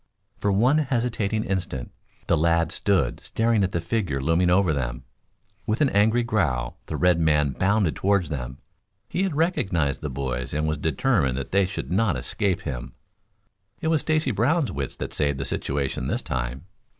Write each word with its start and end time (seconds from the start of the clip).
For 0.39 0.51
one 0.51 0.79
hesitating 0.79 1.43
instant 1.43 1.91
the 2.25 2.35
lads 2.35 2.73
stood 2.73 3.19
staring 3.19 3.63
at 3.63 3.71
the 3.71 3.79
figure 3.79 4.19
looming 4.19 4.49
over 4.49 4.73
them. 4.73 5.03
With 5.67 5.79
an 5.79 5.91
angry 5.91 6.23
growl 6.23 6.79
the 6.87 6.95
red 6.95 7.19
man 7.19 7.51
bounded 7.51 7.95
toward 7.97 8.25
them. 8.25 8.57
He 9.09 9.21
had 9.21 9.35
recognized 9.35 10.01
the 10.01 10.09
boys 10.09 10.55
and 10.55 10.67
was 10.67 10.79
determined 10.79 11.37
that 11.37 11.51
they 11.51 11.67
should 11.67 11.91
not 11.91 12.17
escape 12.17 12.61
him. 12.61 12.95
It 13.79 13.89
was 13.89 14.01
Stacy 14.01 14.31
Brown's 14.31 14.71
wits 14.71 14.95
that 14.95 15.13
saved 15.13 15.37
the 15.37 15.45
situation 15.45 16.07
this 16.07 16.23
time. 16.23 16.65